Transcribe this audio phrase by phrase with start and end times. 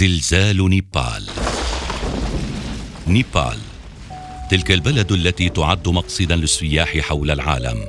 [0.00, 1.26] زلزال نيبال.
[3.06, 3.58] نيبال
[4.50, 7.84] تلك البلد التي تعد مقصدا للسياح حول العالم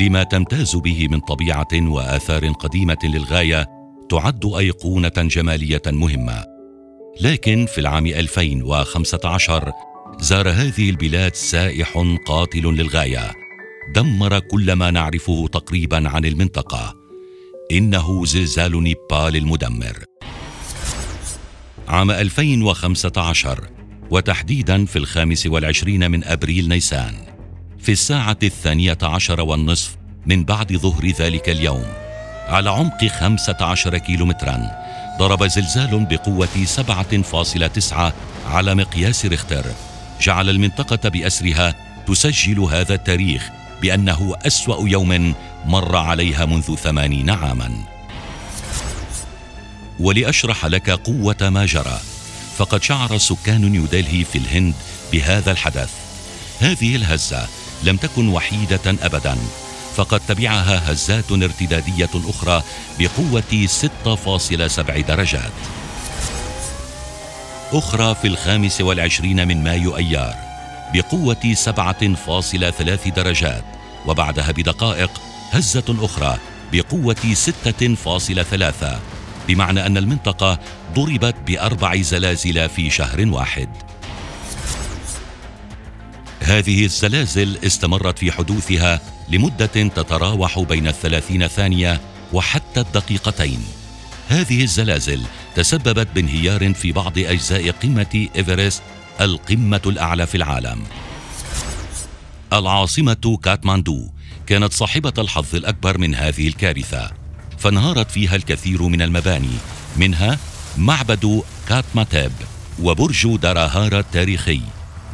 [0.00, 3.66] لما تمتاز به من طبيعة وآثار قديمة للغاية
[4.10, 6.44] تعد أيقونة جمالية مهمة.
[7.20, 9.72] لكن في العام 2015
[10.20, 13.32] زار هذه البلاد سائح قاتل للغاية.
[13.94, 16.94] دمر كل ما نعرفه تقريبا عن المنطقة.
[17.72, 20.13] إنه زلزال نيبال المدمر.
[21.94, 23.68] عام 2015
[24.10, 27.14] وتحديدا في الخامس والعشرين من أبريل نيسان
[27.78, 31.84] في الساعة الثانية عشر والنصف من بعد ظهر ذلك اليوم
[32.48, 34.70] على عمق خمسة عشر كيلومترا
[35.18, 38.12] ضرب زلزال بقوة سبعة فاصلة تسعة
[38.46, 39.64] على مقياس ريختر
[40.20, 41.74] جعل المنطقة بأسرها
[42.06, 43.50] تسجل هذا التاريخ
[43.82, 45.34] بأنه أسوأ يوم
[45.66, 47.93] مر عليها منذ ثمانين عاماً.
[50.00, 52.00] ولأشرح لك قوة ما جرى.
[52.56, 54.74] فقد شعر سكان نيودلهي في الهند
[55.12, 55.90] بهذا الحدث.
[56.60, 57.48] هذه الهزة
[57.82, 59.36] لم تكن وحيدة ابدا.
[59.96, 62.62] فقد تبعها هزات ارتدادية أخرى
[62.98, 65.52] بقوة 6.7 درجات.
[67.72, 70.34] أخرى في الخامس والعشرين من مايو أيار
[70.94, 73.64] بقوة 7.3 درجات.
[74.06, 75.10] وبعدها بدقائق
[75.50, 76.38] هزة أخرى
[76.72, 79.13] بقوة 6.3
[79.48, 80.58] بمعنى أن المنطقة
[80.94, 83.68] ضربت بأربع زلازل في شهر واحد.
[86.40, 92.00] هذه الزلازل استمرت في حدوثها لمدة تتراوح بين الثلاثين ثانية
[92.32, 93.64] وحتى الدقيقتين.
[94.28, 95.22] هذه الزلازل
[95.54, 98.82] تسببت بانهيار في بعض أجزاء قمة إيفرست
[99.20, 100.82] القمة الأعلى في العالم.
[102.52, 104.08] العاصمة كاتماندو
[104.46, 107.23] كانت صاحبة الحظ الأكبر من هذه الكارثة.
[107.64, 109.56] فانهارت فيها الكثير من المباني
[109.96, 110.38] منها
[110.78, 112.32] معبد كاتماتيب
[112.82, 114.60] وبرج دراهارا التاريخي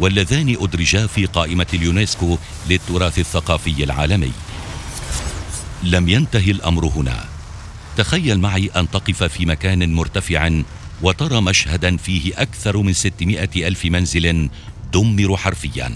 [0.00, 2.38] واللذان أدرجا في قائمة اليونسكو
[2.69, 4.32] للتراث الثقافي العالمي.
[5.82, 7.25] لم ينتهي الأمر هنا.
[7.97, 10.50] تخيل معي أن تقف في مكان مرتفع
[11.02, 14.50] وترى مشهدا فيه أكثر من 600 ألف منزل
[14.92, 15.92] دمر حرفيا.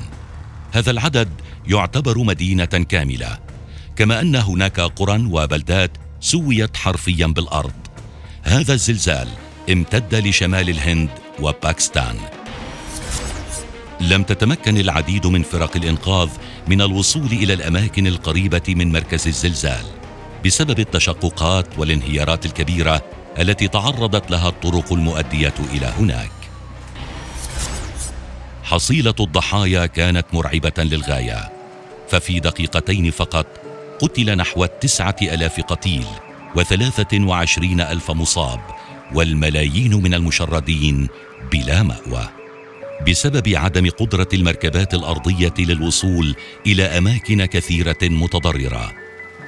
[0.73, 1.29] هذا العدد
[1.67, 3.39] يعتبر مدينة كاملة
[3.97, 7.73] كما أن هناك قرى وبلدات سويت حرفيا بالأرض.
[8.43, 9.29] هذا الزلزال
[9.71, 11.09] امتد لشمال الهند
[11.41, 12.17] وباكستان.
[14.01, 16.29] لم تتمكن العديد من فرق الإنقاذ
[16.69, 19.85] من الوصول إلى الأماكن القريبة من مركز الزلزال
[20.45, 23.03] بسبب التشققات والانهيارات الكبيرة
[23.39, 26.31] التي تعرضت لها الطرق المؤدية إلى هناك.
[28.63, 31.53] حصيلة الضحايا كانت مرعبة للغاية.
[32.09, 33.64] ففي دقيقتين فقط
[34.05, 36.05] قتل نحو التسعة ألاف قتيل
[36.57, 38.61] وثلاثة وعشرين ألف مصاب
[39.15, 41.09] والملايين من المشردين
[41.53, 42.29] بلا مأوى.
[43.09, 46.35] بسبب عدم قدرة المركبات الأرضية للوصول
[46.67, 48.93] إلى أماكن كثيرة متضررة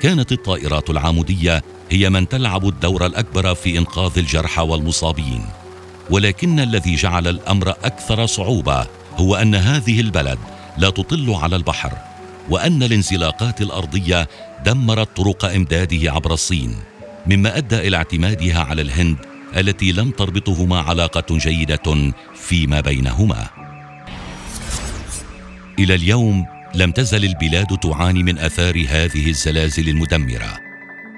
[0.00, 5.44] كانت الطائرات العامودية هي من تلعب الدور الأكبر في إنقاذ الجرحى والمصابين.
[6.10, 8.86] ولكن الذي جعل الأمر أكثر صعوبة
[9.16, 10.38] هو أن هذه البلد
[10.78, 12.15] لا تطل على البحر
[12.50, 14.28] وأن الانزلاقات الأرضية
[14.64, 16.74] دمرت طرق إمداده عبر الصين
[17.26, 19.16] مما أدى إلى اعتمادها على الهند
[19.56, 23.48] التي لم تربطهما علاقة جيدة فيما بينهما.
[25.78, 30.58] إلى اليوم لم تزل البلاد تعاني من آثار هذه الزلازل المدمرة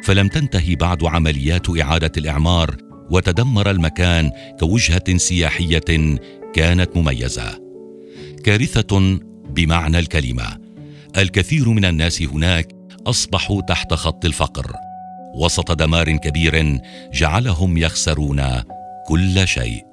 [0.05, 2.77] فلم تنتهي بعد عمليات إعادة الإعمار
[3.11, 6.19] وتدمر المكان كوجهة سياحية
[6.55, 7.59] كانت مميزة.
[8.45, 9.19] كارثة
[9.51, 10.68] بمعنى الكلمة
[11.19, 12.69] الكثير من الناس هناك
[13.07, 14.73] أصبحوا تحت خط الفقر.
[15.35, 16.81] وسط دمار كبير
[17.13, 18.43] جعلهم يخسرون
[19.07, 19.87] كل شيء.